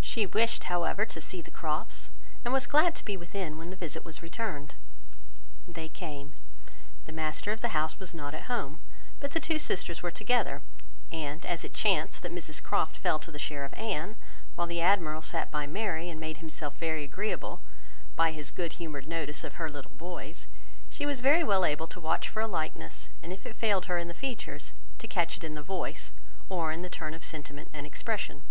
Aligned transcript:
She 0.00 0.26
wished, 0.26 0.64
however 0.64 1.06
to 1.06 1.20
see 1.20 1.40
the 1.40 1.52
Crofts, 1.52 2.10
and 2.44 2.52
was 2.52 2.66
glad 2.66 2.96
to 2.96 3.04
be 3.04 3.16
within 3.16 3.56
when 3.56 3.70
the 3.70 3.76
visit 3.76 4.04
was 4.04 4.24
returned. 4.24 4.74
They 5.68 5.88
came: 5.88 6.34
the 7.06 7.12
master 7.12 7.52
of 7.52 7.60
the 7.60 7.68
house 7.78 8.00
was 8.00 8.12
not 8.12 8.34
at 8.34 8.50
home, 8.50 8.80
but 9.20 9.30
the 9.34 9.38
two 9.38 9.60
sisters 9.60 10.02
were 10.02 10.10
together; 10.10 10.62
and 11.12 11.46
as 11.46 11.62
it 11.62 11.74
chanced 11.74 12.22
that 12.24 12.32
Mrs 12.32 12.60
Croft 12.60 12.98
fell 12.98 13.20
to 13.20 13.30
the 13.30 13.38
share 13.38 13.64
of 13.64 13.72
Anne, 13.74 14.16
while 14.56 14.66
the 14.66 14.80
Admiral 14.80 15.22
sat 15.22 15.48
by 15.48 15.64
Mary, 15.68 16.10
and 16.10 16.18
made 16.18 16.38
himself 16.38 16.76
very 16.76 17.04
agreeable 17.04 17.60
by 18.16 18.32
his 18.32 18.50
good 18.50 18.82
humoured 18.82 19.06
notice 19.06 19.44
of 19.44 19.62
her 19.62 19.70
little 19.70 19.94
boys, 19.94 20.48
she 20.90 21.06
was 21.06 21.22
well 21.22 21.64
able 21.64 21.86
to 21.86 22.00
watch 22.00 22.28
for 22.28 22.40
a 22.42 22.48
likeness, 22.48 23.10
and 23.22 23.32
if 23.32 23.46
it 23.46 23.54
failed 23.54 23.84
her 23.86 23.96
in 23.96 24.08
the 24.08 24.12
features, 24.12 24.72
to 24.98 25.06
catch 25.06 25.36
it 25.36 25.44
in 25.44 25.54
the 25.54 25.62
voice, 25.62 26.10
or 26.48 26.72
in 26.72 26.82
the 26.82 26.90
turn 26.90 27.14
of 27.14 27.22
sentiment 27.22 27.68
and 27.72 27.86
expression. 27.86 28.42